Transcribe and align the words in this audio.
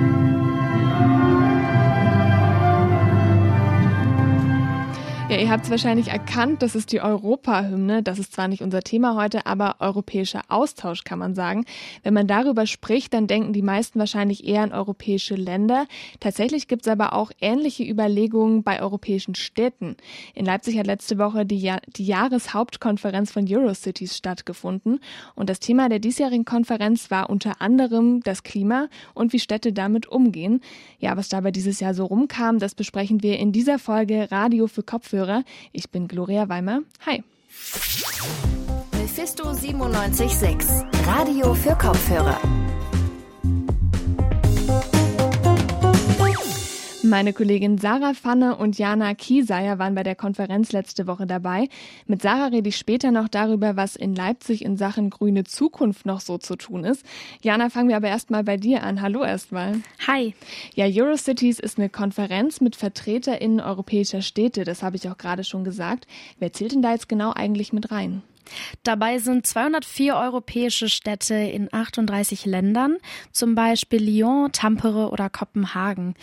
Ja, 0.00 0.49
ihr 5.40 5.48
habt 5.48 5.64
es 5.64 5.70
wahrscheinlich 5.70 6.08
erkannt, 6.08 6.60
das 6.60 6.74
ist 6.74 6.92
die 6.92 7.00
Europahymne. 7.00 8.02
Das 8.02 8.18
ist 8.18 8.34
zwar 8.34 8.46
nicht 8.46 8.62
unser 8.62 8.82
Thema 8.82 9.16
heute, 9.16 9.46
aber 9.46 9.76
europäischer 9.78 10.42
Austausch 10.48 11.02
kann 11.04 11.18
man 11.18 11.34
sagen. 11.34 11.64
Wenn 12.02 12.12
man 12.12 12.26
darüber 12.26 12.66
spricht, 12.66 13.14
dann 13.14 13.26
denken 13.26 13.54
die 13.54 13.62
meisten 13.62 13.98
wahrscheinlich 13.98 14.46
eher 14.46 14.62
an 14.62 14.72
europäische 14.72 15.36
Länder. 15.36 15.86
Tatsächlich 16.20 16.68
gibt 16.68 16.82
es 16.82 16.92
aber 16.92 17.14
auch 17.14 17.32
ähnliche 17.40 17.84
Überlegungen 17.84 18.62
bei 18.62 18.82
europäischen 18.82 19.34
Städten. 19.34 19.96
In 20.34 20.44
Leipzig 20.44 20.78
hat 20.78 20.86
letzte 20.86 21.16
Woche 21.16 21.46
die, 21.46 21.58
ja 21.58 21.78
die 21.86 22.04
Jahreshauptkonferenz 22.04 23.32
von 23.32 23.46
Eurocities 23.48 24.18
stattgefunden. 24.18 25.00
Und 25.34 25.48
das 25.48 25.58
Thema 25.58 25.88
der 25.88 26.00
diesjährigen 26.00 26.44
Konferenz 26.44 27.10
war 27.10 27.30
unter 27.30 27.62
anderem 27.62 28.20
das 28.24 28.42
Klima 28.42 28.88
und 29.14 29.32
wie 29.32 29.38
Städte 29.38 29.72
damit 29.72 30.06
umgehen. 30.06 30.60
Ja, 30.98 31.16
was 31.16 31.30
dabei 31.30 31.50
dieses 31.50 31.80
Jahr 31.80 31.94
so 31.94 32.04
rumkam, 32.04 32.58
das 32.58 32.74
besprechen 32.74 33.22
wir 33.22 33.38
in 33.38 33.52
dieser 33.52 33.78
Folge 33.78 34.30
Radio 34.30 34.66
für 34.66 34.82
Kopfhörer 34.82 35.29
Kopfhörer. 35.30 35.44
Ich 35.72 35.90
bin 35.90 36.08
Gloria 36.08 36.48
Weimer. 36.48 36.80
Hi. 37.06 37.22
Mephisto 38.98 39.44
976, 39.44 40.86
Radio 41.06 41.54
für 41.54 41.76
Kopfhörer. 41.76 42.38
Meine 47.10 47.32
Kollegin 47.32 47.76
Sarah 47.76 48.14
Pfanne 48.14 48.54
und 48.54 48.78
Jana 48.78 49.14
Kieseyer 49.14 49.80
waren 49.80 49.96
bei 49.96 50.04
der 50.04 50.14
Konferenz 50.14 50.70
letzte 50.70 51.08
Woche 51.08 51.26
dabei. 51.26 51.68
Mit 52.06 52.22
Sarah 52.22 52.46
rede 52.46 52.68
ich 52.68 52.76
später 52.76 53.10
noch 53.10 53.26
darüber, 53.26 53.74
was 53.74 53.96
in 53.96 54.14
Leipzig 54.14 54.64
in 54.64 54.76
Sachen 54.76 55.10
grüne 55.10 55.42
Zukunft 55.42 56.06
noch 56.06 56.20
so 56.20 56.38
zu 56.38 56.54
tun 56.54 56.84
ist. 56.84 57.04
Jana, 57.42 57.68
fangen 57.68 57.88
wir 57.88 57.96
aber 57.96 58.06
erstmal 58.06 58.44
bei 58.44 58.56
dir 58.56 58.84
an. 58.84 59.02
Hallo 59.02 59.24
erstmal. 59.24 59.80
Hi. 60.06 60.36
Ja, 60.76 60.86
Eurocities 60.86 61.58
ist 61.58 61.78
eine 61.78 61.88
Konferenz 61.88 62.60
mit 62.60 62.76
VertreterInnen 62.76 63.58
europäischer 63.58 64.22
Städte. 64.22 64.62
Das 64.62 64.84
habe 64.84 64.94
ich 64.94 65.08
auch 65.08 65.18
gerade 65.18 65.42
schon 65.42 65.64
gesagt. 65.64 66.06
Wer 66.38 66.52
zählt 66.52 66.70
denn 66.70 66.82
da 66.82 66.92
jetzt 66.92 67.08
genau 67.08 67.32
eigentlich 67.32 67.72
mit 67.72 67.90
rein? 67.90 68.22
Dabei 68.82 69.18
sind 69.18 69.46
204 69.46 70.16
europäische 70.16 70.88
Städte 70.88 71.34
in 71.34 71.68
38 71.72 72.46
Ländern, 72.46 72.96
zum 73.32 73.54
Beispiel 73.54 74.02
Lyon, 74.02 74.52
Tampere 74.52 75.10
oder 75.10 75.30
Kopenhagen. 75.30 76.14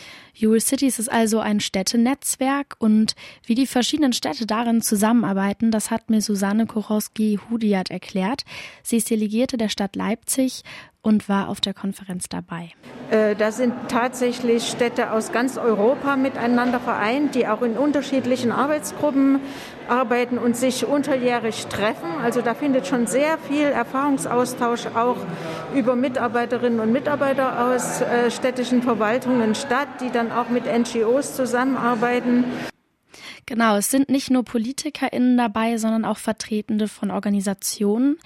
Eurocities 0.41 0.99
ist 0.99 1.11
also 1.11 1.39
ein 1.39 1.59
Städtenetzwerk 1.59 2.75
und 2.79 3.15
wie 3.45 3.55
die 3.55 3.67
verschiedenen 3.67 4.13
Städte 4.13 4.45
darin 4.45 4.81
zusammenarbeiten, 4.81 5.71
das 5.71 5.91
hat 5.91 6.09
mir 6.09 6.21
Susanne 6.21 6.65
Korowski-Hudiat 6.65 7.91
erklärt. 7.91 8.43
Sie 8.83 8.97
ist 8.97 9.09
Delegierte 9.09 9.57
der 9.57 9.69
Stadt 9.69 9.95
Leipzig 9.95 10.63
und 11.07 11.29
war 11.29 11.47
auf 11.47 11.61
der 11.61 11.73
Konferenz 11.73 12.27
dabei. 12.27 12.71
Äh, 13.11 13.33
da 13.35 13.53
sind 13.53 13.73
tatsächlich 13.87 14.67
Städte 14.67 15.13
aus 15.13 15.31
ganz 15.31 15.57
Europa 15.57 16.17
miteinander 16.17 16.81
vereint, 16.81 17.33
die 17.33 17.47
auch 17.47 17.61
in 17.61 17.77
unterschiedlichen 17.77 18.51
Arbeitsgruppen 18.51 19.39
arbeiten 19.87 20.37
und 20.37 20.57
sich 20.57 20.85
unterjährig 20.85 21.67
treffen. 21.67 22.09
Also 22.21 22.41
da 22.41 22.53
findet 22.53 22.87
schon 22.87 23.07
sehr 23.07 23.37
viel 23.37 23.67
Erfahrungsaustausch 23.67 24.87
auch 24.95 25.15
über 25.73 25.95
Mitarbeiterinnen 25.95 26.81
und 26.81 26.91
Mitarbeiter 26.91 27.67
aus 27.67 28.01
äh, 28.01 28.29
städtischen 28.29 28.83
Verwaltungen 28.83 29.55
statt, 29.55 29.87
die 30.01 30.11
dann 30.11 30.33
auch 30.33 30.49
mit 30.49 30.65
NGOs 30.65 31.37
zusammenarbeiten. 31.37 32.43
Genau, 33.47 33.77
es 33.77 33.89
sind 33.89 34.09
nicht 34.09 34.29
nur 34.29 34.43
PolitikerInnen 34.43 35.37
dabei, 35.37 35.77
sondern 35.77 36.03
auch 36.03 36.17
Vertretende 36.17 36.89
von 36.89 37.11
Organisationen. 37.11 38.17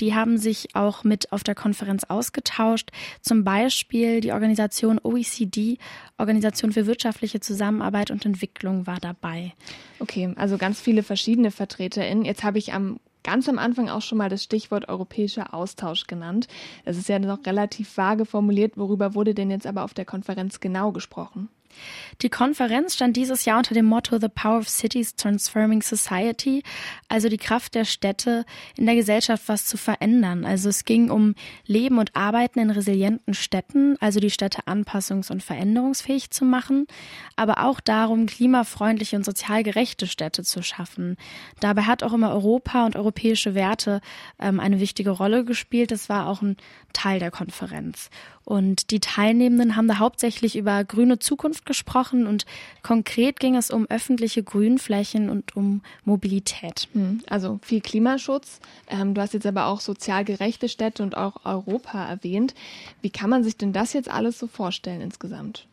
Die 0.00 0.16
haben 0.16 0.36
sich 0.36 0.74
auch 0.74 1.04
mit 1.04 1.32
auf 1.32 1.44
der 1.44 1.54
Konferenz 1.54 2.02
ausgetauscht. 2.02 2.90
Zum 3.22 3.44
Beispiel 3.44 4.20
die 4.20 4.32
Organisation 4.32 4.98
OECD, 5.00 5.78
Organisation 6.18 6.72
für 6.72 6.86
wirtschaftliche 6.86 7.38
Zusammenarbeit 7.38 8.10
und 8.10 8.26
Entwicklung, 8.26 8.88
war 8.88 8.98
dabei. 8.98 9.52
Okay, 10.00 10.34
also 10.34 10.58
ganz 10.58 10.80
viele 10.80 11.04
verschiedene 11.04 11.52
VertreterInnen. 11.52 12.24
Jetzt 12.24 12.42
habe 12.42 12.58
ich 12.58 12.72
am 12.72 12.98
ganz 13.22 13.48
am 13.48 13.60
Anfang 13.60 13.88
auch 13.88 14.02
schon 14.02 14.18
mal 14.18 14.28
das 14.28 14.42
Stichwort 14.42 14.88
europäischer 14.88 15.54
Austausch 15.54 16.08
genannt. 16.08 16.48
Es 16.84 16.98
ist 16.98 17.08
ja 17.08 17.20
noch 17.20 17.46
relativ 17.46 17.96
vage 17.96 18.26
formuliert. 18.26 18.76
Worüber 18.76 19.14
wurde 19.14 19.34
denn 19.34 19.52
jetzt 19.52 19.68
aber 19.68 19.84
auf 19.84 19.94
der 19.94 20.04
Konferenz 20.04 20.58
genau 20.58 20.90
gesprochen? 20.90 21.48
Die 22.22 22.28
Konferenz 22.28 22.94
stand 22.94 23.16
dieses 23.16 23.44
Jahr 23.44 23.58
unter 23.58 23.74
dem 23.74 23.86
Motto 23.86 24.18
The 24.18 24.28
Power 24.28 24.58
of 24.58 24.68
Cities 24.68 25.16
Transforming 25.16 25.82
Society, 25.82 26.62
also 27.08 27.28
die 27.28 27.38
Kraft 27.38 27.74
der 27.74 27.84
Städte 27.84 28.44
in 28.76 28.86
der 28.86 28.94
Gesellschaft 28.94 29.44
was 29.46 29.66
zu 29.66 29.76
verändern. 29.76 30.44
Also 30.44 30.68
es 30.68 30.84
ging 30.84 31.10
um 31.10 31.34
Leben 31.66 31.98
und 31.98 32.14
Arbeiten 32.16 32.60
in 32.60 32.70
resilienten 32.70 33.34
Städten, 33.34 33.96
also 34.00 34.20
die 34.20 34.30
Städte 34.30 34.62
anpassungs- 34.66 35.30
und 35.30 35.42
veränderungsfähig 35.42 36.30
zu 36.30 36.44
machen, 36.44 36.86
aber 37.36 37.64
auch 37.64 37.80
darum, 37.80 38.26
klimafreundliche 38.26 39.16
und 39.16 39.24
sozial 39.24 39.62
gerechte 39.62 40.06
Städte 40.06 40.42
zu 40.44 40.62
schaffen. 40.62 41.16
Dabei 41.60 41.82
hat 41.82 42.02
auch 42.02 42.12
immer 42.12 42.30
Europa 42.30 42.86
und 42.86 42.96
europäische 42.96 43.54
Werte 43.54 44.00
ähm, 44.38 44.60
eine 44.60 44.80
wichtige 44.80 45.10
Rolle 45.10 45.44
gespielt. 45.44 45.90
Das 45.90 46.08
war 46.08 46.26
auch 46.26 46.42
ein 46.42 46.56
Teil 46.92 47.18
der 47.18 47.30
Konferenz. 47.30 48.10
Und 48.44 48.90
die 48.90 49.00
Teilnehmenden 49.00 49.74
haben 49.74 49.88
da 49.88 49.98
hauptsächlich 49.98 50.56
über 50.56 50.84
grüne 50.84 51.18
Zukunft 51.18 51.63
gesprochen 51.64 52.26
und 52.26 52.46
konkret 52.82 53.40
ging 53.40 53.56
es 53.56 53.70
um 53.70 53.86
öffentliche 53.86 54.42
Grünflächen 54.42 55.30
und 55.30 55.56
um 55.56 55.82
Mobilität. 56.04 56.88
Hm, 56.92 57.22
also 57.28 57.58
viel 57.62 57.80
Klimaschutz. 57.80 58.60
Ähm, 58.88 59.14
du 59.14 59.20
hast 59.20 59.34
jetzt 59.34 59.46
aber 59.46 59.66
auch 59.66 59.80
sozial 59.80 60.24
gerechte 60.24 60.68
Städte 60.68 61.02
und 61.02 61.16
auch 61.16 61.44
Europa 61.44 62.04
erwähnt. 62.04 62.54
Wie 63.02 63.10
kann 63.10 63.30
man 63.30 63.44
sich 63.44 63.56
denn 63.56 63.72
das 63.72 63.92
jetzt 63.92 64.10
alles 64.10 64.38
so 64.38 64.46
vorstellen 64.46 65.00
insgesamt? 65.00 65.66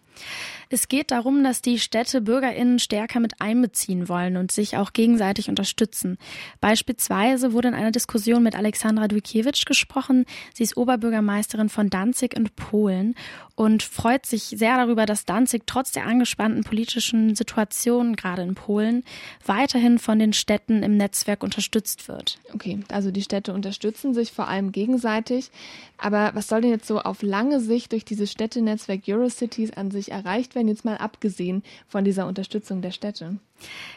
Es 0.73 0.87
geht 0.87 1.11
darum, 1.11 1.43
dass 1.43 1.61
die 1.61 1.79
Städte 1.79 2.21
BürgerInnen 2.21 2.79
stärker 2.79 3.19
mit 3.19 3.41
einbeziehen 3.41 4.07
wollen 4.07 4.37
und 4.37 4.53
sich 4.53 4.77
auch 4.77 4.93
gegenseitig 4.93 5.49
unterstützen. 5.49 6.17
Beispielsweise 6.61 7.51
wurde 7.51 7.67
in 7.67 7.73
einer 7.73 7.91
Diskussion 7.91 8.41
mit 8.41 8.55
Alexandra 8.55 9.09
Dujkiewicz 9.09 9.65
gesprochen. 9.65 10.25
Sie 10.53 10.63
ist 10.63 10.77
Oberbürgermeisterin 10.77 11.67
von 11.67 11.89
Danzig 11.89 12.37
in 12.37 12.49
Polen 12.55 13.15
und 13.55 13.83
freut 13.83 14.25
sich 14.25 14.43
sehr 14.43 14.77
darüber, 14.77 15.05
dass 15.05 15.25
Danzig 15.25 15.63
trotz 15.65 15.91
der 15.91 16.05
angespannten 16.05 16.63
politischen 16.63 17.35
Situation 17.35 18.15
gerade 18.15 18.41
in 18.41 18.55
Polen 18.55 19.03
weiterhin 19.45 19.99
von 19.99 20.19
den 20.19 20.31
Städten 20.31 20.83
im 20.83 20.95
Netzwerk 20.95 21.43
unterstützt 21.43 22.07
wird. 22.07 22.39
Okay, 22.53 22.79
also 22.87 23.11
die 23.11 23.21
Städte 23.21 23.53
unterstützen 23.53 24.13
sich 24.13 24.31
vor 24.31 24.47
allem 24.47 24.71
gegenseitig. 24.71 25.51
Aber 25.97 26.31
was 26.33 26.47
soll 26.47 26.61
denn 26.61 26.71
jetzt 26.71 26.87
so 26.87 26.99
auf 26.99 27.21
lange 27.21 27.59
Sicht 27.59 27.91
durch 27.91 28.03
dieses 28.03 28.31
Städtenetzwerk 28.31 29.01
Eurocities 29.07 29.73
an 29.73 29.91
sich 29.91 30.11
erreicht 30.11 30.55
werden, 30.55 30.60
jetzt 30.67 30.85
mal 30.85 30.97
abgesehen 30.97 31.63
von 31.87 32.03
dieser 32.03 32.27
Unterstützung 32.27 32.81
der 32.81 32.91
Städte? 32.91 33.37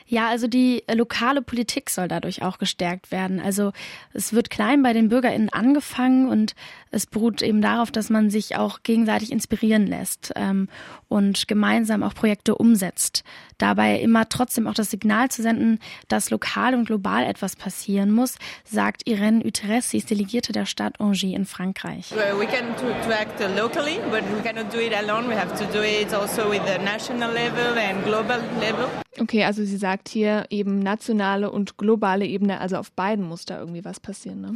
Ja, 0.06 0.28
also 0.28 0.46
die 0.46 0.84
lokale 0.92 1.40
Politik 1.40 1.88
soll 1.88 2.08
dadurch 2.08 2.42
auch 2.42 2.58
gestärkt 2.58 3.10
werden. 3.10 3.40
Also 3.40 3.72
es 4.12 4.34
wird 4.34 4.50
klein 4.50 4.82
bei 4.82 4.92
den 4.92 5.08
BürgerInnen 5.08 5.48
angefangen 5.48 6.28
und 6.28 6.54
es 6.90 7.06
beruht 7.06 7.42
eben 7.42 7.62
darauf, 7.62 7.90
dass 7.90 8.10
man 8.10 8.28
sich 8.28 8.56
auch 8.56 8.82
gegenseitig 8.82 9.32
inspirieren 9.32 9.86
lässt 9.86 10.32
ähm, 10.36 10.68
und 11.08 11.48
gemeinsam 11.48 12.02
auch 12.02 12.14
Projekte 12.14 12.54
umsetzt. 12.54 13.24
Dabei 13.58 13.98
immer 13.98 14.28
trotzdem 14.28 14.66
auch 14.66 14.74
das 14.74 14.90
Signal 14.90 15.30
zu 15.30 15.42
senden, 15.42 15.78
dass 16.08 16.30
lokal 16.30 16.74
und 16.74 16.84
global 16.84 17.24
etwas 17.24 17.56
passieren 17.56 18.10
muss, 18.10 18.36
sagt 18.64 19.08
Irene 19.08 19.44
Uteres, 19.44 19.90
sie 19.90 19.98
ist 19.98 20.10
Delegierte 20.10 20.52
der 20.52 20.66
Stadt 20.66 21.00
Angers 21.00 21.22
in 21.22 21.46
Frankreich. 21.46 22.12
We 22.12 22.46
can 22.46 22.76
to, 22.76 22.86
to 23.06 23.12
act 23.12 23.40
locally, 23.56 24.00
but 24.10 24.22
we 24.36 24.42
cannot 24.42 24.72
do 24.72 24.78
it 24.78 24.92
alone. 24.94 25.28
We 25.28 25.36
have 25.36 25.56
to 25.56 25.64
do 25.72 25.82
it 25.82 26.12
also 26.12 26.50
with 26.50 26.62
the 26.66 26.78
national 26.84 27.32
level 27.32 27.78
and 27.78 28.04
global 28.04 28.40
level. 28.60 28.88
Okay, 29.20 29.44
also 29.44 29.53
sie 29.62 29.76
sagt 29.76 30.08
hier 30.08 30.46
eben 30.50 30.80
nationale 30.80 31.50
und 31.50 31.78
globale 31.78 32.26
Ebene, 32.26 32.60
also 32.60 32.76
auf 32.76 32.90
beiden 32.90 33.24
muss 33.24 33.44
da 33.44 33.60
irgendwie 33.60 33.84
was 33.84 34.00
passieren. 34.00 34.40
Ne? 34.40 34.52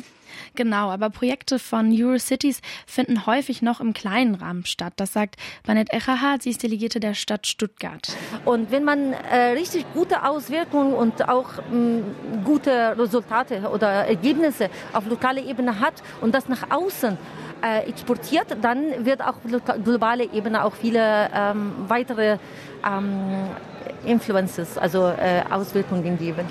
Genau, 0.57 0.91
aber 0.91 1.11
Projekte 1.11 1.59
von 1.59 1.93
Eurocities 1.93 2.61
finden 2.87 3.27
häufig 3.27 3.63
noch 3.63 3.81
im 3.81 3.93
kleinen 3.93 4.35
Rahmen 4.35 4.65
statt. 4.65 4.95
Das 4.97 5.13
sagt 5.13 5.37
Banette 5.67 5.93
Echerhardt, 5.93 6.43
sie 6.43 6.51
ist 6.51 6.63
Delegierte 6.63 6.99
der 6.99 7.15
Stadt 7.15 7.47
Stuttgart. 7.47 8.09
Und 8.45 8.71
wenn 8.71 8.85
man 8.85 9.13
äh, 9.13 9.53
richtig 9.53 9.87
gute 9.95 10.25
Auswirkungen 10.25 10.95
und 10.95 11.29
auch 11.29 11.51
mh, 11.71 12.03
gute 12.45 12.99
Resultate 12.99 13.69
oder 13.71 13.89
Ergebnisse 14.07 14.71
auf 14.93 15.07
lokaler 15.07 15.45
Ebene 15.45 15.79
hat 15.81 15.95
und 16.21 16.35
das 16.35 16.49
nach 16.49 16.71
außen 16.71 17.17
äh, 17.63 17.89
exportiert, 17.89 18.57
dann 18.63 19.05
wird 19.05 19.23
auch 19.23 19.37
globale 19.85 20.25
Ebene 20.33 20.65
auch 20.65 20.75
viele 20.75 21.31
ähm, 21.35 21.73
weitere 21.89 22.39
ähm, 22.87 23.49
Influences, 24.05 24.79
also 24.79 25.07
äh, 25.07 25.43
Auswirkungen 25.51 26.19
geben. 26.19 26.47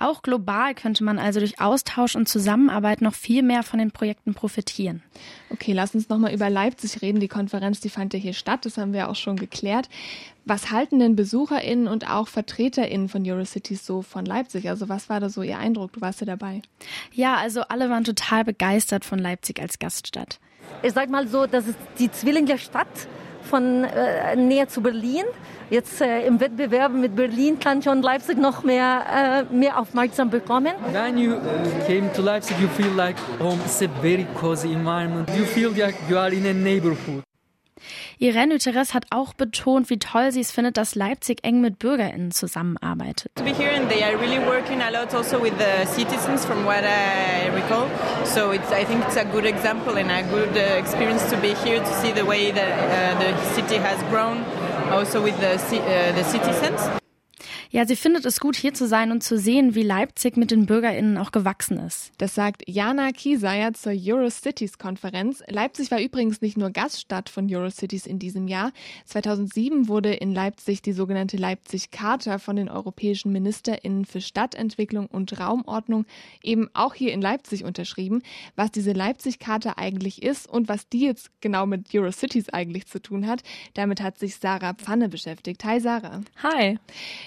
Auch 0.00 0.22
global 0.22 0.74
könnte 0.74 1.04
man 1.04 1.18
also 1.18 1.40
durch 1.40 1.60
Austausch 1.60 2.16
und 2.16 2.26
Zusammenarbeit 2.26 3.02
noch 3.02 3.12
viel 3.12 3.42
mehr 3.42 3.62
von 3.62 3.78
den 3.78 3.90
Projekten 3.90 4.32
profitieren. 4.32 5.02
Okay, 5.50 5.74
lass 5.74 5.94
uns 5.94 6.08
nochmal 6.08 6.32
über 6.32 6.48
Leipzig 6.48 7.02
reden. 7.02 7.20
Die 7.20 7.28
Konferenz, 7.28 7.80
die 7.80 7.90
fand 7.90 8.14
ja 8.14 8.18
hier 8.18 8.32
statt, 8.32 8.64
das 8.64 8.78
haben 8.78 8.94
wir 8.94 9.10
auch 9.10 9.14
schon 9.14 9.36
geklärt. 9.36 9.90
Was 10.46 10.70
halten 10.70 11.00
denn 11.00 11.16
BesucherInnen 11.16 11.86
und 11.86 12.08
auch 12.08 12.28
VertreterInnen 12.28 13.10
von 13.10 13.30
Eurocities 13.30 13.84
so 13.84 14.00
von 14.00 14.24
Leipzig? 14.24 14.70
Also 14.70 14.88
was 14.88 15.10
war 15.10 15.20
da 15.20 15.28
so 15.28 15.42
Ihr 15.42 15.58
Eindruck? 15.58 15.92
Du 15.92 16.00
warst 16.00 16.20
ja 16.20 16.26
dabei. 16.26 16.62
Ja, 17.12 17.36
also 17.36 17.60
alle 17.68 17.90
waren 17.90 18.04
total 18.04 18.44
begeistert 18.44 19.04
von 19.04 19.18
Leipzig 19.18 19.60
als 19.60 19.78
Gaststadt. 19.78 20.40
Ich 20.82 20.94
sag 20.94 21.10
mal 21.10 21.28
so, 21.28 21.46
das 21.46 21.66
ist 21.66 21.78
die 21.98 22.10
Zwillinge-Stadt 22.10 22.86
von 23.44 23.84
äh, 23.84 24.36
näher 24.36 24.68
zu 24.68 24.82
Berlin. 24.82 25.24
Jetzt 25.70 26.00
äh, 26.00 26.26
im 26.26 26.40
Wettbewerb 26.40 26.92
mit 26.92 27.14
Berlin 27.14 27.58
kann 27.60 27.80
schon 27.80 28.02
Leipzig 28.02 28.38
noch 28.38 28.64
mehr, 28.64 29.46
äh, 29.50 29.54
mehr 29.54 29.78
Aufmerksamkeit 29.78 30.42
bekommen. 30.42 30.72
When 30.92 31.16
you 31.16 31.36
came 31.86 32.12
to 32.12 32.22
Leipzig, 32.22 32.56
you 32.60 32.68
feel 32.68 32.92
like 32.96 33.16
home. 33.38 33.58
It's 33.64 33.80
a 33.82 33.88
very 34.02 34.26
cozy 34.40 34.72
environment. 34.72 35.28
You 35.36 35.44
feel 35.44 35.70
like 35.70 35.94
you 36.08 36.18
are 36.18 36.32
in 36.32 36.46
a 36.46 36.52
neighborhood. 36.52 37.22
Irene 38.18 38.54
Uteres 38.54 38.94
hat 38.94 39.06
auch 39.10 39.34
betont, 39.34 39.90
wie 39.90 39.98
toll 39.98 40.32
sie 40.32 40.40
es 40.40 40.50
findet, 40.50 40.76
dass 40.76 40.94
Leipzig 40.94 41.38
eng 41.42 41.60
mit 41.60 41.78
BürgerInnen 41.78 42.30
zusammenarbeitet. 42.30 43.32
To 43.36 43.44
be 43.44 43.54
here 43.54 43.70
and 43.70 43.88
they 43.88 44.02
are 44.02 44.16
really 44.18 44.38
working 44.38 44.80
a 44.80 44.90
lot 44.90 45.14
also 45.14 45.40
with 45.40 45.54
the 45.58 45.86
citizens 45.86 46.44
from 46.44 46.64
what 46.64 46.84
I 46.84 47.48
recall. 47.54 47.88
So 48.24 48.52
it's, 48.52 48.70
I 48.72 48.84
think 48.84 49.04
it's 49.06 49.16
a 49.16 49.24
good 49.24 49.44
example 49.44 49.96
and 49.96 50.10
a 50.10 50.22
good 50.22 50.56
uh, 50.56 50.78
experience 50.78 51.28
to 51.30 51.36
be 51.36 51.54
here 51.54 51.80
to 51.80 51.92
see 52.00 52.12
the 52.12 52.24
way 52.24 52.50
that 52.50 52.70
uh, 52.70 53.18
the 53.18 53.54
city 53.54 53.76
has 53.76 54.02
grown 54.10 54.44
also 54.90 55.22
with 55.22 55.38
the, 55.40 55.54
uh, 55.54 56.12
the 56.12 56.24
citizens. 56.24 57.00
Ja, 57.72 57.86
sie 57.86 57.94
findet 57.94 58.24
es 58.24 58.40
gut, 58.40 58.56
hier 58.56 58.74
zu 58.74 58.88
sein 58.88 59.12
und 59.12 59.22
zu 59.22 59.38
sehen, 59.38 59.76
wie 59.76 59.84
Leipzig 59.84 60.36
mit 60.36 60.50
den 60.50 60.66
BürgerInnen 60.66 61.16
auch 61.16 61.30
gewachsen 61.30 61.78
ist. 61.78 62.10
Das 62.18 62.34
sagt 62.34 62.64
Jana 62.66 63.12
Kieseyer 63.12 63.74
zur 63.74 63.92
Eurocities-Konferenz. 63.92 65.44
Leipzig 65.46 65.92
war 65.92 66.00
übrigens 66.00 66.40
nicht 66.40 66.56
nur 66.56 66.70
Gaststadt 66.70 67.28
von 67.28 67.46
Eurocities 67.48 68.06
in 68.06 68.18
diesem 68.18 68.48
Jahr. 68.48 68.72
2007 69.04 69.86
wurde 69.86 70.12
in 70.12 70.34
Leipzig 70.34 70.82
die 70.82 70.92
sogenannte 70.92 71.36
Leipzig-Charta 71.36 72.38
von 72.38 72.56
den 72.56 72.68
europäischen 72.68 73.30
MinisterInnen 73.30 74.04
für 74.04 74.20
Stadtentwicklung 74.20 75.06
und 75.06 75.38
Raumordnung 75.38 76.06
eben 76.42 76.68
auch 76.74 76.94
hier 76.94 77.12
in 77.12 77.22
Leipzig 77.22 77.62
unterschrieben. 77.62 78.24
Was 78.56 78.72
diese 78.72 78.94
Leipzig-Charta 78.94 79.74
eigentlich 79.76 80.24
ist 80.24 80.48
und 80.48 80.68
was 80.68 80.88
die 80.88 81.02
jetzt 81.02 81.30
genau 81.40 81.66
mit 81.66 81.94
Eurocities 81.94 82.48
eigentlich 82.48 82.88
zu 82.88 83.00
tun 83.00 83.28
hat, 83.28 83.44
damit 83.74 84.00
hat 84.00 84.18
sich 84.18 84.34
Sarah 84.34 84.74
Pfanne 84.74 85.08
beschäftigt. 85.08 85.62
Hi 85.62 85.78
Sarah. 85.78 86.22
Hi. 86.42 86.76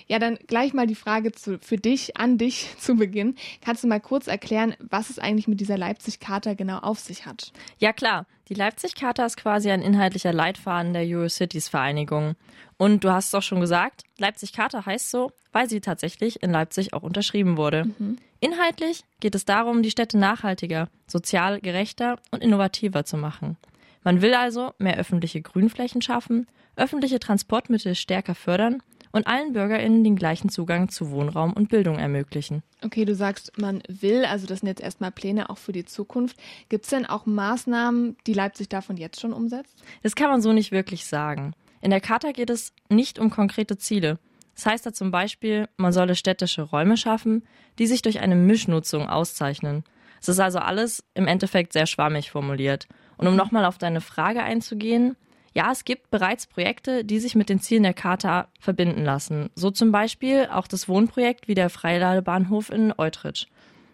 Ja, 0.08 0.20
dann 0.20 0.33
gleich 0.48 0.74
mal 0.74 0.88
die 0.88 0.96
Frage 0.96 1.32
zu, 1.32 1.60
für 1.60 1.78
dich, 1.78 2.18
an 2.18 2.38
dich 2.38 2.70
zu 2.80 2.96
Beginn. 2.96 3.36
Kannst 3.62 3.84
du 3.84 3.88
mal 3.88 4.00
kurz 4.00 4.28
erklären, 4.28 4.76
was 4.80 5.10
es 5.10 5.20
eigentlich 5.20 5.48
mit 5.48 5.60
dieser 5.60 5.78
Leipzig-Charta 5.78 6.54
genau 6.54 6.80
auf 6.80 7.00
sich 7.00 7.26
hat? 7.26 7.52
Ja, 7.80 7.94
klar. 7.94 8.26
Die 8.50 8.56
Leipzig-Charta 8.56 9.26
ist 9.26 9.38
quasi 9.38 9.72
ein 9.72 9.82
inhaltlicher 9.82 10.34
Leitfaden 10.34 10.94
der 10.94 11.04
Eurocities-Vereinigung. 11.04 12.36
Und 12.78 13.04
du 13.04 13.12
hast 13.12 13.28
es 13.28 13.36
auch 13.36 13.42
schon 13.42 13.62
gesagt, 13.62 14.04
Leipzig-Charta 14.18 14.86
heißt 14.86 15.10
so, 15.10 15.32
weil 15.54 15.70
sie 15.70 15.80
tatsächlich 15.80 16.44
in 16.44 16.52
Leipzig 16.52 16.94
auch 16.94 17.04
unterschrieben 17.04 17.56
wurde. 17.56 17.86
Mhm. 17.86 18.18
Inhaltlich 18.42 19.06
geht 19.22 19.36
es 19.36 19.46
darum, 19.46 19.84
die 19.84 19.92
Städte 19.92 20.18
nachhaltiger, 20.18 20.90
sozial 21.08 21.62
gerechter 21.62 22.20
und 22.32 22.44
innovativer 22.44 23.06
zu 23.06 23.16
machen. 23.16 23.56
Man 24.04 24.22
will 24.22 24.34
also 24.34 24.74
mehr 24.80 24.98
öffentliche 24.98 25.42
Grünflächen 25.42 26.02
schaffen, 26.02 26.48
öffentliche 26.76 27.20
Transportmittel 27.20 27.96
stärker 27.96 28.36
fördern 28.36 28.84
und 29.14 29.28
allen 29.28 29.54
BürgerInnen 29.54 30.04
den 30.04 30.18
gleichen 30.18 30.50
Zugang 30.50 30.90
zu 30.90 31.12
Wohnraum 31.12 31.54
und 31.54 31.70
Bildung 31.70 31.98
ermöglichen. 31.98 32.64
Okay, 32.84 33.06
du 33.06 33.16
sagst, 33.16 33.58
man 33.58 33.82
will, 33.88 34.26
also 34.26 34.48
das 34.48 34.60
sind 34.60 34.68
jetzt 34.68 34.82
erstmal 34.82 35.12
Pläne 35.12 35.50
auch 35.50 35.60
für 35.60 35.72
die 35.72 35.86
Zukunft. 35.86 36.36
Gibt 36.68 36.84
es 36.84 36.90
denn 36.90 37.06
auch 37.06 37.26
Maßnahmen, 37.26 38.18
die 38.28 38.34
Leipzig 38.34 38.68
davon 38.68 38.98
jetzt 38.98 39.22
schon 39.22 39.32
umsetzt? 39.32 39.82
Das 40.02 40.16
kann 40.16 40.30
man 40.30 40.42
so 40.42 40.52
nicht 40.52 40.72
wirklich 40.72 41.06
sagen. 41.06 41.54
In 41.80 41.92
der 41.92 42.02
Charta 42.02 42.32
geht 42.32 42.50
es 42.50 42.74
nicht 42.90 43.20
um 43.20 43.30
konkrete 43.30 43.78
Ziele. 43.78 44.18
Das 44.56 44.66
heißt 44.66 44.86
da 44.86 44.94
zum 44.94 45.12
Beispiel, 45.12 45.68
man 45.78 45.94
solle 45.94 46.16
städtische 46.16 46.64
Räume 46.64 46.98
schaffen, 46.98 47.44
die 47.80 47.88
sich 47.88 48.02
durch 48.02 48.20
eine 48.20 48.36
Mischnutzung 48.36 49.08
auszeichnen. 49.10 49.84
Es 50.22 50.30
ist 50.30 50.40
also 50.40 50.60
alles 50.60 51.04
im 51.14 51.28
Endeffekt 51.28 51.74
sehr 51.74 51.86
schwammig 51.86 52.32
formuliert. 52.32 52.88
Und 53.18 53.28
um 53.28 53.36
nochmal 53.36 53.66
auf 53.66 53.78
deine 53.78 54.02
Frage 54.02 54.42
einzugehen, 54.42 55.16
ja, 55.54 55.72
es 55.72 55.86
gibt 55.86 56.10
bereits 56.10 56.48
Projekte, 56.48 57.06
die 57.06 57.20
sich 57.20 57.36
mit 57.36 57.50
den 57.50 57.60
Zielen 57.60 57.84
der 57.84 57.94
Charta 57.94 58.48
verbinden 58.60 59.04
lassen. 59.04 59.50
So 59.56 59.72
zum 59.72 59.92
Beispiel 59.92 60.48
auch 60.52 60.68
das 60.68 60.88
Wohnprojekt 60.88 61.48
wie 61.48 61.56
der 61.56 61.70
Freiladebahnhof 61.70 62.72
in 62.72 62.94
Eutrich. 62.98 63.48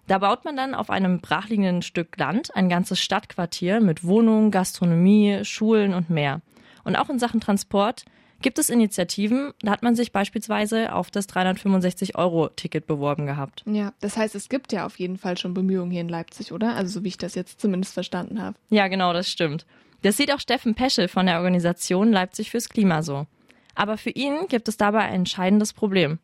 Da 0.08 0.18
baut 0.18 0.44
man 0.44 0.56
dann 0.56 0.74
auf 0.74 0.90
einem 0.90 1.20
brachliegenden 1.20 1.82
Stück 1.82 2.18
Land 2.18 2.56
ein 2.56 2.68
ganzes 2.68 3.00
Stadtquartier 3.00 3.80
mit 3.80 4.04
Wohnungen, 4.04 4.50
Gastronomie, 4.50 5.42
Schulen 5.44 5.94
und 5.94 6.10
mehr. 6.10 6.42
Und 6.84 6.96
auch 6.96 7.10
in 7.10 7.20
Sachen 7.20 7.42
Transport 7.42 8.06
gibt 8.42 8.58
es 8.58 8.70
Initiativen. 8.70 9.54
Da 9.62 9.72
hat 9.72 9.84
man 9.84 9.96
sich 9.96 10.12
beispielsweise 10.12 10.94
auf 10.94 11.12
das 11.12 11.30
365-Euro-Ticket 11.30 12.88
beworben 12.88 13.26
gehabt. 13.26 13.64
Ja, 13.68 13.94
das 14.00 14.18
heißt, 14.18 14.34
es 14.34 14.50
gibt 14.50 14.72
ja 14.72 14.86
auf 14.86 14.98
jeden 14.98 15.18
Fall 15.18 15.38
schon 15.38 15.54
Bemühungen 15.54 15.92
hier 15.92 16.02
in 16.02 16.10
Leipzig, 16.10 16.54
oder? 16.54 16.76
Also 16.76 17.00
so 17.00 17.04
wie 17.04 17.10
ich 17.10 17.18
das 17.18 17.36
jetzt 17.36 17.60
zumindest 17.62 17.94
verstanden 17.94 18.42
habe. 18.42 18.58
Ja, 18.70 18.88
genau, 18.88 19.14
das 19.14 19.30
stimmt. 19.30 19.66
Das 20.02 20.18
sieht 20.18 20.34
auch 20.34 20.40
Steffen 20.40 20.76
Peschel 20.76 21.08
von 21.08 21.26
der 21.26 21.38
Organisation 21.38 22.12
Leipzig 22.12 22.52
fürs 22.52 22.70
Klima 22.70 23.02
so. 23.02 23.28
Aber 23.76 23.98
für 23.98 24.10
ihn 24.12 24.48
gibt 24.48 24.68
es 24.68 24.78
dabei 24.78 25.00
ein 25.00 25.16
entscheidendes 25.16 25.74
Problem. 25.74 26.20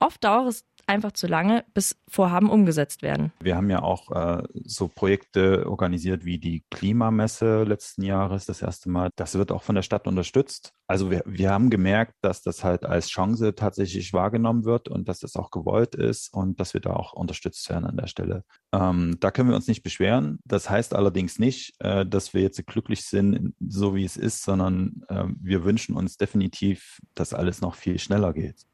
Oft 0.00 0.22
dauert 0.24 0.48
es 0.48 0.64
einfach 0.86 1.12
zu 1.12 1.26
lange, 1.26 1.64
bis 1.74 1.96
Vorhaben 2.08 2.50
umgesetzt 2.50 3.02
werden. 3.02 3.32
Wir 3.40 3.56
haben 3.56 3.70
ja 3.70 3.82
auch 3.82 4.10
äh, 4.10 4.42
so 4.64 4.88
Projekte 4.88 5.68
organisiert 5.68 6.24
wie 6.24 6.38
die 6.38 6.64
Klimamesse 6.70 7.64
letzten 7.64 8.02
Jahres, 8.02 8.46
das 8.46 8.62
erste 8.62 8.90
Mal. 8.90 9.10
Das 9.16 9.36
wird 9.36 9.52
auch 9.52 9.62
von 9.62 9.74
der 9.74 9.82
Stadt 9.82 10.06
unterstützt. 10.06 10.72
Also 10.86 11.10
wir, 11.10 11.22
wir 11.24 11.50
haben 11.50 11.70
gemerkt, 11.70 12.14
dass 12.20 12.42
das 12.42 12.62
halt 12.62 12.84
als 12.84 13.08
Chance 13.08 13.54
tatsächlich 13.54 14.12
wahrgenommen 14.12 14.64
wird 14.64 14.88
und 14.88 15.08
dass 15.08 15.20
das 15.20 15.36
auch 15.36 15.50
gewollt 15.50 15.94
ist 15.94 16.32
und 16.34 16.60
dass 16.60 16.74
wir 16.74 16.80
da 16.80 16.92
auch 16.92 17.14
unterstützt 17.14 17.68
werden 17.70 17.86
an 17.86 17.96
der 17.96 18.06
Stelle. 18.06 18.44
Ähm, 18.72 19.16
da 19.20 19.30
können 19.30 19.48
wir 19.48 19.56
uns 19.56 19.66
nicht 19.66 19.82
beschweren. 19.82 20.40
Das 20.44 20.68
heißt 20.68 20.94
allerdings 20.94 21.38
nicht, 21.38 21.74
äh, 21.80 22.04
dass 22.04 22.34
wir 22.34 22.42
jetzt 22.42 22.64
glücklich 22.66 23.04
sind, 23.06 23.54
so 23.66 23.94
wie 23.94 24.04
es 24.04 24.16
ist, 24.16 24.42
sondern 24.42 25.02
äh, 25.08 25.24
wir 25.40 25.64
wünschen 25.64 25.96
uns 25.96 26.16
definitiv, 26.18 27.00
dass 27.14 27.32
alles 27.32 27.60
noch 27.62 27.74
viel 27.74 27.98
schneller 27.98 28.34
geht. 28.34 28.66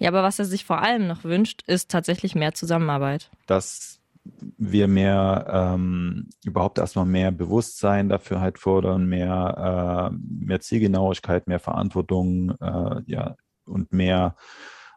Ja, 0.00 0.08
aber 0.08 0.22
was 0.22 0.38
er 0.38 0.46
sich 0.46 0.64
vor 0.64 0.80
allem 0.82 1.06
noch 1.06 1.24
wünscht, 1.24 1.62
ist 1.66 1.90
tatsächlich 1.90 2.34
mehr 2.34 2.54
Zusammenarbeit. 2.54 3.30
Dass 3.46 4.00
wir 4.56 4.88
mehr, 4.88 5.46
ähm, 5.52 6.30
überhaupt 6.42 6.78
erstmal 6.78 7.04
mehr 7.04 7.30
Bewusstsein 7.30 8.08
dafür 8.08 8.40
halt 8.40 8.58
fordern, 8.58 9.06
mehr, 9.06 10.10
äh, 10.10 10.16
mehr 10.44 10.60
Zielgenauigkeit, 10.60 11.46
mehr 11.48 11.60
Verantwortung, 11.60 12.50
äh, 12.60 13.02
ja, 13.06 13.36
und 13.66 13.92
mehr 13.92 14.36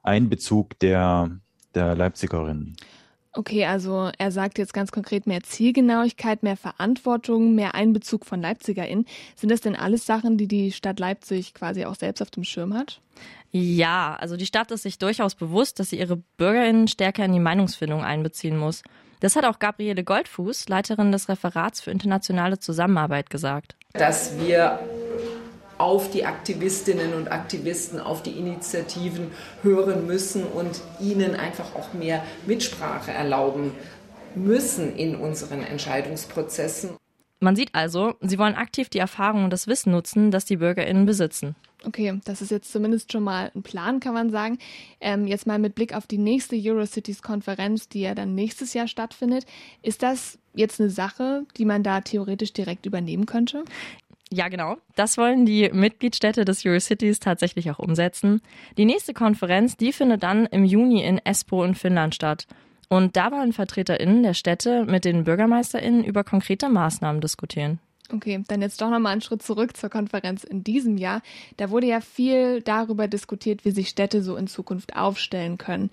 Einbezug 0.03 0.79
der, 0.79 1.31
der 1.75 1.95
Leipzigerinnen. 1.95 2.77
Okay, 3.35 3.65
also 3.65 4.12
er 4.19 4.31
sagt 4.31 4.59
jetzt 4.59 4.75
ganz 4.75 4.91
konkret 4.91 5.25
mehr 5.25 5.41
Zielgenauigkeit, 5.41 6.44
mehr 6.44 6.56
Verantwortung, 6.56 7.56
mehr 7.56 7.74
Einbezug 7.74 8.25
von 8.25 8.41
LeipzigerInnen. 8.41 9.06
Sind 9.35 9.50
das 9.50 9.62
denn 9.62 9.75
alles 9.75 10.06
Sachen, 10.06 10.38
die 10.38 10.47
die 10.47 10.71
Stadt 10.71 11.00
Leipzig 11.00 11.56
quasi 11.56 11.85
auch 11.85 11.95
selbst 11.95 12.21
auf 12.21 12.30
dem 12.30 12.44
Schirm 12.44 12.75
hat? 12.75 13.02
Ja, 13.52 14.16
also 14.19 14.37
die 14.37 14.45
Stadt 14.45 14.71
ist 14.71 14.83
sich 14.83 14.99
durchaus 14.99 15.33
bewusst, 15.33 15.80
dass 15.80 15.90
sie 15.90 15.99
ihre 15.99 16.18
BürgerInnen 16.37 16.87
stärker 16.87 17.25
in 17.25 17.33
die 17.33 17.40
Meinungsfindung 17.40 18.04
einbeziehen 18.04 18.57
muss. 18.57 18.83
Das 19.19 19.35
hat 19.35 19.45
auch 19.45 19.57
Gabriele 19.57 20.04
Goldfuß, 20.04 20.69
Leiterin 20.69 21.11
des 21.11 21.30
Referats 21.30 21.81
für 21.81 21.92
internationale 21.92 22.59
Zusammenarbeit, 22.59 23.30
gesagt. 23.30 23.75
Dass 23.94 24.37
wir 24.37 24.80
auf 25.83 26.09
die 26.09 26.23
Aktivistinnen 26.23 27.13
und 27.13 27.30
Aktivisten, 27.30 27.99
auf 27.99 28.23
die 28.23 28.31
Initiativen 28.31 29.31
hören 29.63 30.07
müssen 30.07 30.45
und 30.45 30.80
ihnen 31.02 31.35
einfach 31.35 31.75
auch 31.75 31.94
mehr 31.94 32.23
Mitsprache 32.45 33.11
erlauben 33.11 33.73
müssen 34.33 34.95
in 34.95 35.18
unseren 35.18 35.61
Entscheidungsprozessen. 35.61 36.92
Man 37.42 37.57
sieht 37.57 37.75
also, 37.75 38.13
sie 38.21 38.40
wollen 38.40 38.56
aktiv 38.56 38.87
die 38.87 38.99
Erfahrung 38.99 39.44
und 39.44 39.49
das 39.49 39.68
Wissen 39.68 39.92
nutzen, 39.92 40.31
das 40.31 40.45
die 40.45 40.56
Bürgerinnen 40.56 41.06
besitzen. 41.06 41.54
Okay, 41.85 42.18
das 42.23 42.42
ist 42.42 42.52
jetzt 42.52 42.71
zumindest 42.71 43.11
schon 43.11 43.23
mal 43.23 43.52
ein 43.54 43.61
Plan, 43.61 43.99
kann 43.99 44.13
man 44.13 44.30
sagen. 44.30 44.59
Ähm, 45.02 45.28
jetzt 45.28 45.45
mal 45.45 45.59
mit 45.59 45.75
Blick 45.75 45.94
auf 45.94 46.07
die 46.07 46.18
nächste 46.18 46.56
Eurocities-Konferenz, 46.56 47.90
die 47.90 48.04
ja 48.04 48.16
dann 48.16 48.35
nächstes 48.35 48.73
Jahr 48.73 48.87
stattfindet. 48.87 49.45
Ist 49.81 50.02
das 50.02 50.40
jetzt 50.54 50.80
eine 50.80 50.90
Sache, 50.90 51.45
die 51.57 51.66
man 51.66 51.83
da 51.83 51.99
theoretisch 51.99 52.54
direkt 52.54 52.85
übernehmen 52.85 53.25
könnte? 53.25 53.66
Ja, 54.33 54.47
genau. 54.47 54.78
Das 54.95 55.19
wollen 55.19 55.45
die 55.45 55.69
Mitgliedstädte 55.71 56.44
des 56.44 56.66
Eurocities 56.66 57.19
tatsächlich 57.19 57.69
auch 57.69 57.78
umsetzen. 57.78 58.42
Die 58.78 58.85
nächste 58.85 59.13
Konferenz, 59.13 59.78
die 59.78 59.94
findet 59.94 60.23
dann 60.23 60.47
im 60.47 60.66
Juni 60.66 61.04
in 61.04 61.19
Espoo 61.19 61.63
in 61.63 61.75
Finnland 61.75 62.16
statt. 62.16 62.47
Und 62.90 63.16
da 63.16 63.31
wollen 63.31 63.54
VertreterInnen 63.54 64.23
der 64.23 64.33
Städte 64.33 64.85
mit 64.85 65.06
den 65.06 65.23
BürgermeisterInnen 65.23 66.04
über 66.04 66.23
konkrete 66.23 66.68
Maßnahmen 66.68 67.21
diskutieren. 67.21 67.80
Okay, 68.11 68.44
dann 68.47 68.63
jetzt 68.63 68.81
doch 68.81 68.90
nochmal 68.90 69.11
einen 69.11 69.21
Schritt 69.21 69.44
zurück 69.44 69.78
zur 69.78 69.92
Konferenz 69.92 70.44
in 70.44 70.63
diesem 70.63 70.97
Jahr. 70.97 71.21
Da 71.57 71.69
wurde 71.69 71.87
ja 71.87 72.02
viel 72.02 72.61
darüber 72.63 73.07
diskutiert, 73.07 73.66
wie 73.66 73.71
sich 73.71 73.87
Städte 73.87 74.23
so 74.23 74.35
in 74.35 74.47
Zukunft 74.47 74.95
aufstellen 74.95 75.59
können. 75.59 75.92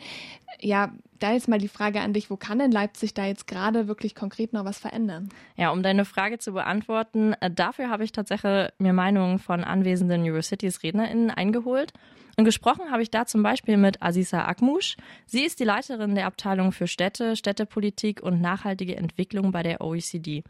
Ja, 0.61 0.92
Da 1.20 1.34
jetzt 1.34 1.48
mal 1.48 1.58
die 1.58 1.68
Frage 1.68 2.00
an 2.00 2.14
dich, 2.14 2.30
wo 2.30 2.36
kann 2.36 2.58
denn 2.58 2.72
Leipzig 2.72 3.12
da 3.12 3.26
jetzt 3.26 3.46
gerade 3.46 3.86
wirklich 3.88 4.14
konkret 4.14 4.54
noch 4.54 4.64
was 4.64 4.78
verändern? 4.78 5.28
Ja, 5.54 5.70
um 5.70 5.82
deine 5.82 6.06
Frage 6.06 6.38
zu 6.38 6.52
beantworten, 6.52 7.34
äh, 7.40 7.50
dafür 7.50 7.90
habe 7.90 8.04
ich 8.04 8.12
tatsächlich 8.12 8.70
mir 8.78 8.94
Meinungen 8.94 9.38
von 9.38 9.62
anwesenden 9.62 10.24
Eurocities 10.24 10.82
RednerInnen 10.82 11.30
eingeholt. 11.30 11.92
Und 12.38 12.44
gesprochen 12.44 12.90
habe 12.90 13.02
ich 13.02 13.10
da 13.10 13.26
zum 13.26 13.42
Beispiel 13.42 13.76
mit 13.76 14.02
Aziza 14.02 14.46
Akmusch. 14.46 14.96
Sie 15.26 15.44
ist 15.44 15.60
die 15.60 15.64
Leiterin 15.64 16.14
der 16.14 16.24
Abteilung 16.24 16.72
für 16.72 16.86
Städte, 16.86 17.36
Städtepolitik 17.36 18.22
und 18.22 18.40
nachhaltige 18.40 18.96
Entwicklung 18.96 19.52
bei 19.52 19.62
der 19.62 19.82
OECD. 19.82 20.42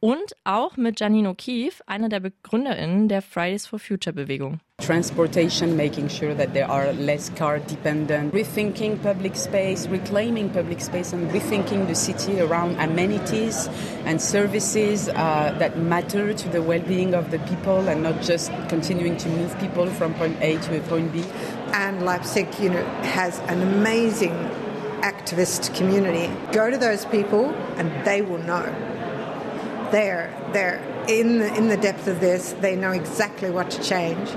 Und 0.00 0.36
auch 0.44 0.76
mit 0.76 1.00
Janine 1.00 1.30
O'Keefe, 1.30 1.82
einer 1.88 2.08
der 2.08 2.20
BegründerInnen 2.20 3.08
der 3.08 3.20
Fridays 3.20 3.66
for 3.66 3.80
Future 3.80 4.14
Bewegung. 4.14 4.60
Transportation, 4.80 5.76
making 5.76 6.08
sure 6.08 6.36
that 6.36 6.52
they 6.52 6.62
are 6.62 6.92
less 6.92 7.34
car 7.34 7.58
dependent, 7.58 8.32
rethinking 8.32 8.96
public 9.02 9.34
space, 9.34 9.88
reclaiming 9.90 10.50
public 10.50 10.80
space, 10.80 11.12
and 11.12 11.28
rethinking 11.32 11.88
the 11.88 11.96
city 11.96 12.40
around 12.40 12.78
amenities 12.78 13.68
and 14.06 14.20
services 14.22 15.08
uh, 15.08 15.52
that 15.58 15.76
matter 15.76 16.32
to 16.32 16.48
the 16.50 16.62
well 16.62 16.80
being 16.86 17.12
of 17.12 17.32
the 17.32 17.40
people 17.40 17.88
and 17.88 18.00
not 18.04 18.22
just 18.22 18.52
continuing 18.68 19.16
to 19.16 19.28
move 19.30 19.58
people 19.58 19.88
from 19.88 20.14
point 20.14 20.36
A 20.40 20.58
to 20.58 20.80
point 20.82 21.12
B. 21.12 21.24
And 21.72 22.04
Leipzig, 22.04 22.46
you 22.60 22.70
know, 22.70 22.84
has 23.02 23.40
an 23.48 23.62
amazing 23.62 24.34
activist 25.00 25.74
community. 25.74 26.30
Go 26.52 26.70
to 26.70 26.78
those 26.78 27.04
people 27.06 27.52
and 27.78 27.90
they 28.06 28.22
will 28.22 28.38
know. 28.38 28.64
They're, 29.90 30.28
they're 30.52 30.80
in, 31.08 31.38
the, 31.38 31.48
in 31.56 31.68
the 31.68 31.76
depth 31.76 32.08
of 32.08 32.20
this, 32.20 32.54
they 32.60 32.76
know 32.76 32.92
exactly 32.92 33.50
what 33.50 33.70
to 33.70 33.82
change. 33.82 34.36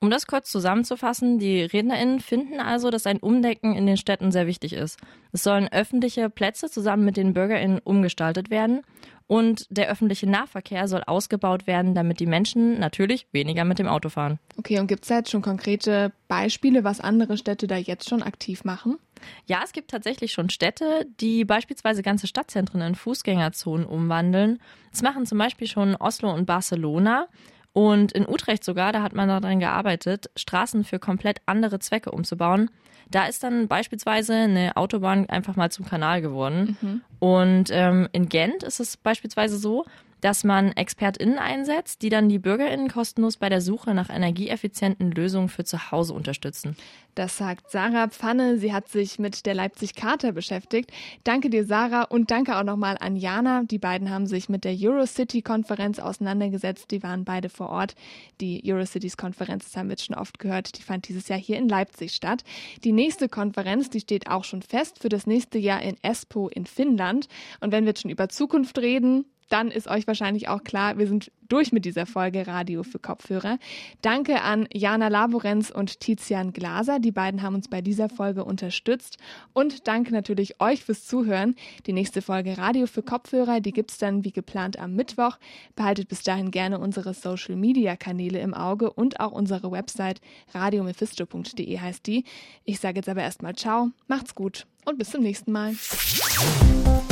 Um 0.00 0.10
das 0.10 0.26
kurz 0.26 0.50
zusammenzufassen, 0.50 1.38
die 1.38 1.62
RednerInnen 1.62 2.18
finden 2.18 2.58
also, 2.58 2.90
dass 2.90 3.06
ein 3.06 3.18
Umdecken 3.18 3.76
in 3.76 3.86
den 3.86 3.96
Städten 3.96 4.32
sehr 4.32 4.48
wichtig 4.48 4.72
ist. 4.72 4.98
Es 5.30 5.44
sollen 5.44 5.68
öffentliche 5.70 6.28
Plätze 6.28 6.68
zusammen 6.68 7.04
mit 7.04 7.16
den 7.16 7.34
BürgerInnen 7.34 7.78
umgestaltet 7.78 8.50
werden 8.50 8.82
und 9.28 9.66
der 9.70 9.88
öffentliche 9.88 10.28
Nahverkehr 10.28 10.88
soll 10.88 11.04
ausgebaut 11.06 11.68
werden, 11.68 11.94
damit 11.94 12.18
die 12.18 12.26
Menschen 12.26 12.80
natürlich 12.80 13.28
weniger 13.30 13.64
mit 13.64 13.78
dem 13.78 13.86
Auto 13.86 14.08
fahren. 14.08 14.40
Okay, 14.58 14.80
und 14.80 14.88
gibt 14.88 15.04
es 15.04 15.08
jetzt 15.10 15.30
schon 15.30 15.40
konkrete 15.40 16.12
Beispiele, 16.26 16.82
was 16.82 17.00
andere 17.00 17.36
Städte 17.36 17.68
da 17.68 17.76
jetzt 17.76 18.08
schon 18.08 18.24
aktiv 18.24 18.64
machen? 18.64 18.98
Ja, 19.46 19.60
es 19.64 19.72
gibt 19.72 19.90
tatsächlich 19.90 20.32
schon 20.32 20.50
Städte, 20.50 21.06
die 21.20 21.44
beispielsweise 21.44 22.02
ganze 22.02 22.26
Stadtzentren 22.26 22.80
in 22.80 22.94
Fußgängerzonen 22.94 23.86
umwandeln. 23.86 24.58
Das 24.90 25.02
machen 25.02 25.26
zum 25.26 25.38
Beispiel 25.38 25.66
schon 25.66 25.96
Oslo 25.96 26.32
und 26.32 26.46
Barcelona. 26.46 27.28
Und 27.72 28.12
in 28.12 28.28
Utrecht 28.28 28.64
sogar, 28.64 28.92
da 28.92 29.02
hat 29.02 29.14
man 29.14 29.28
daran 29.28 29.58
gearbeitet, 29.58 30.30
Straßen 30.36 30.84
für 30.84 30.98
komplett 30.98 31.40
andere 31.46 31.78
Zwecke 31.78 32.10
umzubauen. 32.10 32.70
Da 33.10 33.24
ist 33.24 33.42
dann 33.42 33.68
beispielsweise 33.68 34.34
eine 34.34 34.76
Autobahn 34.76 35.28
einfach 35.28 35.56
mal 35.56 35.70
zum 35.70 35.86
Kanal 35.86 36.20
geworden. 36.20 36.76
Mhm. 36.80 37.00
Und 37.18 37.70
ähm, 37.70 38.08
in 38.12 38.28
Gent 38.28 38.62
ist 38.62 38.80
es 38.80 38.96
beispielsweise 38.96 39.56
so, 39.56 39.86
dass 40.22 40.44
man 40.44 40.72
ExpertInnen 40.72 41.38
einsetzt, 41.38 42.00
die 42.00 42.08
dann 42.08 42.30
die 42.30 42.38
BürgerInnen 42.38 42.88
kostenlos 42.88 43.36
bei 43.36 43.48
der 43.48 43.60
Suche 43.60 43.92
nach 43.92 44.08
energieeffizienten 44.08 45.10
Lösungen 45.10 45.50
für 45.50 45.64
zu 45.64 45.90
Hause 45.90 46.14
unterstützen. 46.14 46.76
Das 47.14 47.36
sagt 47.36 47.70
Sarah 47.70 48.08
Pfanne. 48.08 48.56
Sie 48.56 48.72
hat 48.72 48.88
sich 48.88 49.18
mit 49.18 49.44
der 49.44 49.54
Leipzig-Charta 49.54 50.30
beschäftigt. 50.30 50.90
Danke 51.24 51.50
dir, 51.50 51.66
Sarah, 51.66 52.04
und 52.04 52.30
danke 52.30 52.56
auch 52.56 52.62
nochmal 52.62 52.96
an 53.00 53.16
Jana. 53.16 53.64
Die 53.64 53.78
beiden 53.78 54.08
haben 54.08 54.26
sich 54.26 54.48
mit 54.48 54.64
der 54.64 54.74
Eurocity-Konferenz 54.74 55.98
auseinandergesetzt. 55.98 56.90
Die 56.90 57.02
waren 57.02 57.24
beide 57.24 57.50
vor 57.50 57.68
Ort. 57.68 57.94
Die 58.40 58.62
Eurocities-Konferenz, 58.64 59.64
das 59.64 59.76
haben 59.76 59.90
wir 59.90 59.98
schon 59.98 60.16
oft 60.16 60.38
gehört, 60.38 60.78
die 60.78 60.82
fand 60.82 61.08
dieses 61.08 61.28
Jahr 61.28 61.38
hier 61.38 61.58
in 61.58 61.68
Leipzig 61.68 62.12
statt. 62.14 62.44
Die 62.84 62.92
nächste 62.92 63.28
Konferenz, 63.28 63.90
die 63.90 64.00
steht 64.00 64.28
auch 64.28 64.44
schon 64.44 64.62
fest 64.62 65.00
für 65.00 65.10
das 65.10 65.26
nächste 65.26 65.58
Jahr 65.58 65.82
in 65.82 65.96
Espoo 66.02 66.48
in 66.48 66.64
Finnland. 66.64 67.28
Und 67.60 67.72
wenn 67.72 67.84
wir 67.84 67.90
jetzt 67.90 68.02
schon 68.02 68.10
über 68.10 68.30
Zukunft 68.30 68.78
reden, 68.78 69.26
dann 69.48 69.70
ist 69.70 69.88
euch 69.88 70.06
wahrscheinlich 70.06 70.48
auch 70.48 70.64
klar, 70.64 70.98
wir 70.98 71.06
sind 71.06 71.30
durch 71.48 71.70
mit 71.70 71.84
dieser 71.84 72.06
Folge 72.06 72.46
Radio 72.46 72.82
für 72.82 72.98
Kopfhörer. 72.98 73.58
Danke 74.00 74.40
an 74.40 74.66
Jana 74.72 75.08
Laborenz 75.08 75.70
und 75.70 76.00
Tizian 76.00 76.54
Glaser. 76.54 76.98
Die 76.98 77.12
beiden 77.12 77.42
haben 77.42 77.54
uns 77.54 77.68
bei 77.68 77.82
dieser 77.82 78.08
Folge 78.08 78.44
unterstützt. 78.44 79.18
Und 79.52 79.86
danke 79.86 80.12
natürlich 80.12 80.60
euch 80.62 80.82
fürs 80.82 81.06
Zuhören. 81.06 81.54
Die 81.86 81.92
nächste 81.92 82.22
Folge 82.22 82.56
Radio 82.56 82.86
für 82.86 83.02
Kopfhörer, 83.02 83.60
die 83.60 83.72
gibt 83.72 83.90
es 83.90 83.98
dann 83.98 84.24
wie 84.24 84.32
geplant 84.32 84.78
am 84.78 84.94
Mittwoch. 84.94 85.38
Behaltet 85.76 86.08
bis 86.08 86.22
dahin 86.22 86.50
gerne 86.50 86.78
unsere 86.78 87.12
Social 87.12 87.56
Media 87.56 87.96
Kanäle 87.96 88.40
im 88.40 88.54
Auge 88.54 88.90
und 88.90 89.20
auch 89.20 89.32
unsere 89.32 89.70
Website 89.70 90.22
radiomephisto.de 90.54 91.78
heißt 91.78 92.06
die. 92.06 92.24
Ich 92.64 92.80
sage 92.80 92.96
jetzt 92.96 93.10
aber 93.10 93.22
erstmal 93.22 93.54
Ciao, 93.56 93.90
macht's 94.06 94.34
gut 94.34 94.66
und 94.86 94.98
bis 94.98 95.10
zum 95.10 95.22
nächsten 95.22 95.52
Mal. 95.52 95.74